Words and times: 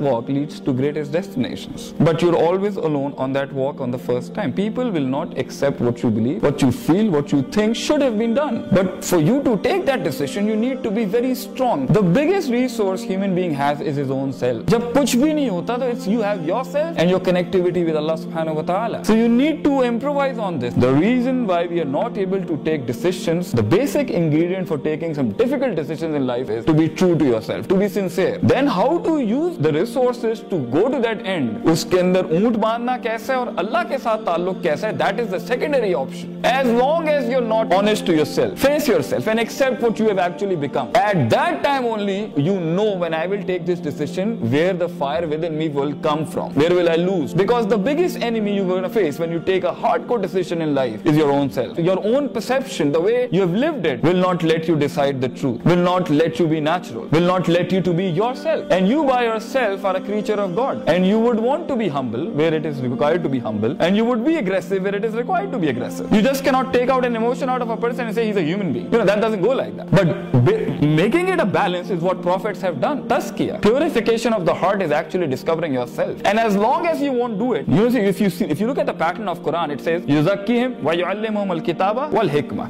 وک 0.00 0.30
lead 0.30 0.52
but 1.98 2.20
text 2.20 4.40
people 4.56 4.90
will 4.90 5.02
not 5.02 5.28
you 6.04 6.10
believe 6.10 6.38
what 6.42 6.62
you 6.62 6.70
feel 6.86 7.14
what 7.14 7.30
شوڈیشن 7.30 8.02
connectivity 17.24 17.84
with 17.84 17.96
Allah 17.96 18.12
Khan 18.34 18.48
this 20.60 20.76
the 20.76 20.84
reason 21.00 21.44
why 21.48 21.68
we 21.68 21.80
are 21.80 21.86
not 21.86 22.18
able 22.18 22.38
decision 22.86 23.40
basic 23.68 24.12
ingredient 24.14 24.68
for 24.68 24.76
taking 24.82 25.14
some 25.14 25.28
difficult 25.36 25.74
decisions 25.74 26.04
then 28.42 28.68
how 28.68 28.98
to 28.98 29.20
use 29.20 29.47
use 29.48 29.64
the 29.64 29.70
resources 29.72 30.40
to 30.48 30.56
go 30.72 30.86
to 30.88 30.98
that 31.02 31.22
and 31.24 31.68
اس 31.70 31.84
کے 31.90 32.00
اندر 32.00 32.24
اونٹ 32.30 32.56
باندھنا 32.56 32.96
کیسا 33.02 33.32
ہے 33.32 33.38
اور 33.38 33.46
اللہ 33.56 33.88
کے 33.88 33.98
ساتھ 34.02 34.24
تعلق 34.24 34.62
کیسا 34.62 34.86
ہے 34.86 34.92
that 34.94 35.20
is 35.20 35.32
the 35.32 35.38
secondary 35.38 35.92
option 35.94 36.46
as 36.46 36.66
long 36.72 37.08
as 37.08 37.30
you 37.30 37.40
not 37.40 37.74
honest 37.74 38.06
to 38.06 38.12
your 38.12 38.24
self 38.24 38.60
face 38.62 38.88
your 38.88 39.00
self 39.10 39.28
and 39.28 39.40
accept 39.40 39.82
what 39.82 40.00
you 40.00 40.06
have 40.06 40.20
actually 40.22 40.56
become 40.56 40.90
at 40.94 41.30
that 41.30 41.62
time 41.64 41.86
only 41.86 42.18
you 42.36 42.58
know 42.60 42.86
when 43.00 43.14
I 43.14 43.28
will 43.28 43.42
take 43.46 43.66
this 43.68 43.82
decision 43.84 44.34
where 44.50 44.74
the 44.74 44.86
fire 44.98 45.24
with 45.30 45.44
in 45.44 45.54
me 45.54 45.68
will 45.74 45.92
come 46.02 46.24
from 46.32 46.56
where 46.56 46.72
will 46.72 46.88
I 46.88 46.98
lose 46.98 47.34
because 47.34 47.70
the 47.70 47.76
biggest 47.84 48.22
enemy 48.24 48.50
you 48.50 48.64
going 48.68 48.82
to 48.82 48.92
face 48.94 49.20
when 49.20 49.32
you 49.32 49.38
take 49.46 49.66
a 49.66 49.72
hard 49.82 50.06
core 50.08 50.18
decision 50.18 50.62
in 50.62 50.74
life 50.74 51.06
is 51.06 51.18
your 51.18 51.30
own 51.30 51.48
self 51.50 51.78
your 51.78 52.04
own 52.04 52.28
perception 52.28 52.94
the 52.94 52.98
way 52.98 53.26
you 53.32 53.44
have 53.44 53.54
lived 53.56 53.86
it 53.86 54.04
will 54.04 54.16
not 54.18 54.44
let 54.44 54.68
you 54.68 54.74
decide 54.76 55.22
the 55.22 55.26
truth 55.40 55.66
will 55.66 55.78
not 55.80 56.10
let 56.10 56.40
you 56.40 56.46
be 56.46 56.60
natural 56.60 57.06
will 57.12 57.22
not 57.22 57.48
let 57.48 57.72
you 57.72 57.80
to 57.84 57.92
be 57.92 58.06
your 58.06 58.34
self 58.34 58.72
and 58.72 58.90
you 58.90 59.02
by 59.02 59.26
your 59.26 59.37
سیلفر 59.40 59.94
of 59.94 60.56
God 60.56 60.76
and 60.86 61.06
you 61.06 61.20
would 61.20 61.38
want 61.38 61.62
to 61.66 61.74
بیمبل 61.74 62.26
discovering 62.58 62.96
long 76.56 76.86
as 76.86 77.02
you 77.02 77.12
وانٹر 77.12 77.46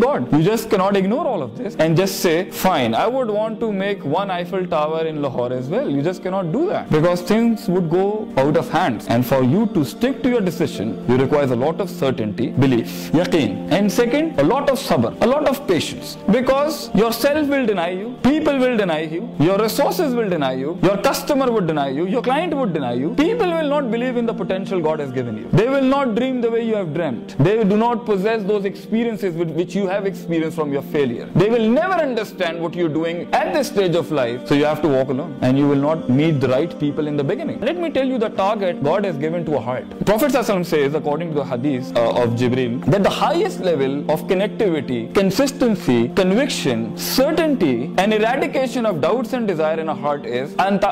note 23.62 23.82
بلیوٹینشیل 23.82 24.79
potential 24.80 24.90
God 24.90 25.00
has 25.00 25.12
given 25.12 25.36
you. 25.36 25.48
They 25.52 25.68
will 25.68 25.82
not 25.82 26.14
dream 26.14 26.40
the 26.40 26.50
way 26.50 26.62
you 26.66 26.74
have 26.74 26.92
dreamt. 26.94 27.36
They 27.38 27.62
do 27.64 27.76
not 27.76 28.04
possess 28.06 28.42
those 28.44 28.64
experiences 28.64 29.34
with 29.34 29.50
which 29.50 29.74
you 29.74 29.86
have 29.86 30.06
experienced 30.06 30.56
from 30.56 30.72
your 30.72 30.82
failure. 30.82 31.26
They 31.34 31.48
will 31.48 31.68
never 31.68 31.94
understand 31.94 32.60
what 32.60 32.74
you're 32.74 32.88
doing 32.88 33.32
at 33.32 33.52
this 33.52 33.68
stage 33.68 33.94
of 33.94 34.10
life. 34.10 34.46
So 34.48 34.54
you 34.54 34.64
have 34.64 34.82
to 34.82 34.88
walk 34.88 35.08
alone 35.08 35.38
and 35.42 35.58
you 35.58 35.68
will 35.68 35.82
not 35.88 36.08
meet 36.08 36.40
the 36.40 36.48
right 36.48 36.78
people 36.78 37.06
in 37.06 37.16
the 37.16 37.24
beginning. 37.24 37.60
Let 37.60 37.78
me 37.78 37.90
tell 37.90 38.06
you 38.06 38.18
the 38.18 38.30
target 38.30 38.82
God 38.82 39.04
has 39.04 39.16
given 39.16 39.44
to 39.46 39.56
a 39.56 39.60
heart. 39.60 39.86
Prophet 40.06 40.30
says, 40.32 40.94
according 40.94 41.28
to 41.30 41.34
the 41.34 41.44
Hadith 41.44 41.96
uh, 41.96 42.22
of 42.22 42.30
Jibreel, 42.30 42.84
that 42.86 43.02
the 43.02 43.10
highest 43.10 43.60
level 43.60 44.10
of 44.10 44.22
connectivity, 44.24 45.12
consistency, 45.14 46.08
conviction, 46.08 46.96
certainty, 46.96 47.92
and 47.98 48.14
eradication 48.14 48.86
of 48.86 49.00
doubts 49.00 49.32
and 49.32 49.46
desire 49.46 49.78
in 49.80 49.88
a 49.88 49.94
heart 49.94 50.26
is, 50.26 50.54
that 50.56 50.90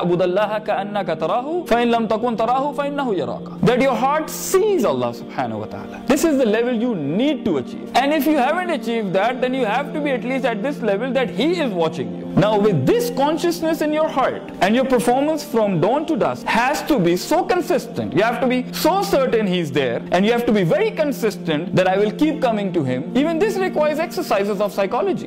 Your 3.80 3.94
heart 3.94 4.28
sees 4.28 4.84
Allah 4.84 5.12
subhanahu 5.12 5.60
wa 5.60 5.66
ta'ala. 5.66 6.02
This 6.06 6.24
is 6.24 6.38
the 6.38 6.46
level 6.46 6.74
you 6.74 6.94
need 6.96 7.44
to 7.44 7.58
achieve. 7.58 7.90
And 7.94 8.12
if 8.12 8.26
you 8.26 8.36
haven't 8.36 8.70
achieved 8.70 9.12
that, 9.12 9.40
then 9.40 9.54
you 9.54 9.64
have 9.66 9.92
to 9.92 10.00
be 10.00 10.10
at 10.10 10.24
least 10.24 10.44
at 10.44 10.62
this 10.62 10.80
level 10.80 11.12
that 11.12 11.30
He 11.30 11.60
is 11.60 11.72
watching 11.72 12.16
you. 12.18 12.27
Doctor 12.40 12.44
اور 12.46 14.32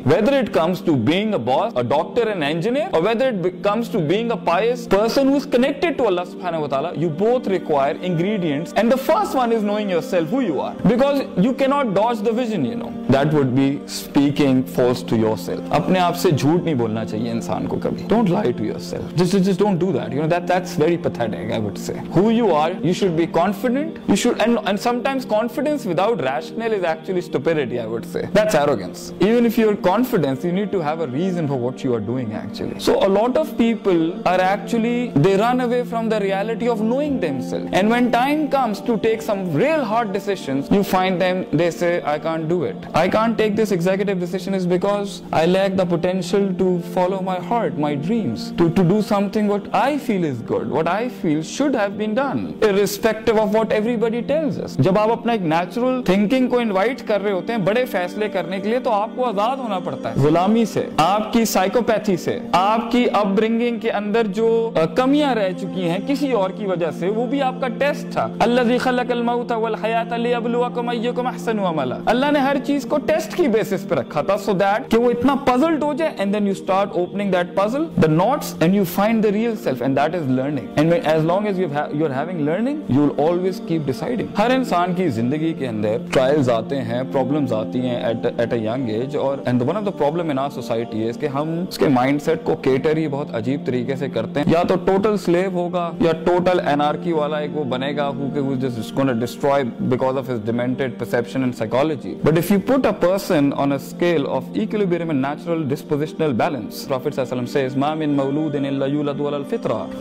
weather 0.05 0.33
it 0.33 0.53
comes 0.53 0.79
to 3.89 3.99
big 3.99 4.31
ارسنٹ 4.91 5.47
require 7.47 7.95
ingredients 8.01 8.73
one 9.35 9.53
is 9.55 9.63
knowing 9.63 9.89
you 9.89 9.97
are 9.97 10.09
سیلفر 10.09 10.49
وژ 12.35 12.53
اپنے 15.69 15.99
آپ 15.99 16.17
سے 16.17 16.29
reality 36.19 36.67
of 36.67 36.81
knowing 36.81 37.23
real 39.55 39.81
hard 39.81 40.17
you 40.71 40.81
find 40.89 41.23
بڑے 43.01 43.55
فیصلے 57.85 58.29
کرنے 58.29 58.59
کے 58.59 58.69
لیے 58.69 58.79
تو 58.79 58.91
آپ 58.91 59.09
کو 59.15 59.25
آزاد 59.25 59.57
ہونا 59.57 59.79
پڑتا 59.79 60.09
ہے 60.09 60.21
غلامی 60.23 60.65
سے 60.65 60.85
آپ 60.97 61.33
کی 61.33 61.45
سائیکوپیتھی 61.45 62.17
سے 62.17 62.39
آپ 62.51 62.91
کی 62.91 63.05
برنگنگ 63.35 63.79
کے 63.79 63.91
اندر 63.91 64.27
جو 64.27 64.71
کمیاں 64.95 65.35
رہ 65.35 65.51
چکی 65.61 65.89
ہیں 65.89 65.97
کسی 66.07 66.31
اور 66.31 66.49
کی 66.49 66.65
وجہ 66.65 66.91
سے 66.99 67.09
وہ 67.09 67.25
بھی 67.25 67.41
آپ 67.41 67.61
کا 67.61 67.67
ٹیسٹ 67.67 68.11
تھا 68.11 68.27
اللہ 68.39 68.61
کو 69.21 69.57
اللہ 72.05 72.31
نے 72.31 72.39
ہر 72.39 72.57
چیز 72.63 72.85
کو 72.91 72.97
ٹیسٹ 73.05 73.35
کی 73.37 73.47
بیسس 73.47 73.87
پہ 73.89 73.95
رکھا 73.95 74.21
تھا 74.21 74.37
سو 74.37 74.53
دیٹ 74.59 74.89
کہ 74.91 74.97
وہ 74.97 75.09
اتنا 75.11 75.35
پزلڈ 75.45 75.83
ہو 75.83 75.91
جائے 75.93 76.11
and 76.17 76.33
then 76.33 76.47
you 76.47 76.53
start 76.53 76.95
opening 76.97 77.31
that 77.31 77.55
puzzle 77.55 77.85
the 78.01 78.07
knots 78.09 78.53
and 78.59 78.75
you 78.75 78.83
find 78.93 79.23
the 79.23 79.31
real 79.31 79.55
self 79.63 79.81
and 79.81 79.97
that 79.97 80.15
is 80.15 80.27
learning 80.29 80.79
and 80.79 80.93
as 80.93 81.25
long 81.25 81.45
as 81.45 81.59
you 81.59 81.67
are 82.05 82.15
having 82.15 82.39
learning 82.39 82.89
you 82.89 83.01
will 83.01 83.23
always 83.25 83.61
keep 83.67 83.85
deciding 83.85 84.39
ہر 84.39 84.51
انسان 84.55 84.93
کی 84.93 85.07
زندگی 85.11 85.53
کے 85.59 85.67
اندر 85.67 85.97
trials 86.13 86.49
آتے 86.49 86.81
ہیں 86.81 87.01
problems 87.11 87.53
آتی 87.53 87.81
ہیں 87.81 87.95
at 87.97 88.53
a 88.53 88.59
young 88.59 88.89
age 88.89 89.15
اور 89.17 89.37
and 89.45 89.61
one 89.67 89.77
of 89.77 89.85
the 89.85 89.91
problem 89.97 90.29
in 90.29 90.39
our 90.39 90.49
society 90.49 91.07
is 91.09 91.17
کہ 91.17 91.27
ہم 91.27 91.53
اس 91.67 91.77
کے 91.77 91.87
مائنڈ 91.89 92.21
سیٹ 92.21 92.43
کو 92.43 92.55
کیٹر 92.61 92.97
ہی 92.97 93.07
بہت 93.07 93.33
عجیب 93.35 93.65
طریقے 93.65 93.95
سے 93.95 94.09
کرتے 94.09 94.39
ہیں 94.39 94.51
یا 94.51 94.63
تو 94.63 94.75
ٹوٹل 94.85 95.17
سلیو 95.19 95.49
ہوگا 95.53 95.89
یا 96.01 96.11
ٹوٹل 96.25 96.59
انارکی 96.65 97.11
والا 97.13 97.37
ایک 97.37 97.57
وہ 97.57 97.63
بنے 97.69 97.95
گا 97.97 98.07
ہو 98.09 98.29
کہ 98.33 98.39
ہو 98.39 98.51
is 98.51 98.61
just 98.61 98.95
gonna 98.97 99.11
destroy 99.21 99.63
because 99.79 100.17
of 100.17 100.29
his 100.29 100.45
demented 100.45 100.99
perception 100.99 101.41
and 101.41 101.55
psychology 101.55 102.15
but 102.23 102.37
if 102.37 102.51
you 102.51 102.59
put 102.67 102.80
person 102.99 103.49
awfully 103.53 104.65
ڈسپوزلسر 105.69 106.31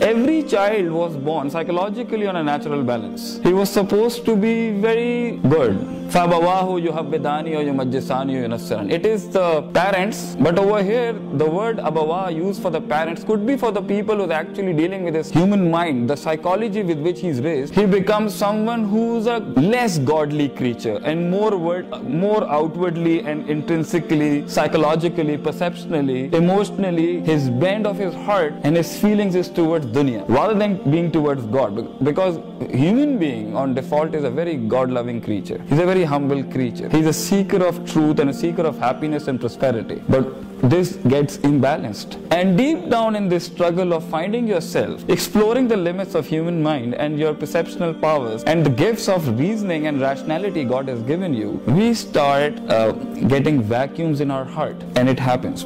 every 0.00 0.42
child 0.42 0.90
was 0.90 1.16
born 1.16 1.50
psychologically 1.50 2.26
less 6.14 7.20
godly 20.08 20.48
psychologically 24.46 25.36
per 25.36 25.52
seeker 37.12 37.66
of 37.66 37.80
truth 37.92 38.20
seeker 38.34 38.64
office 38.64 39.58
get 41.10 41.46
and 42.30 42.58
deep 42.58 42.90
down 42.90 43.28
mind 46.52 47.20
you 47.20 47.32
purse 47.40 47.56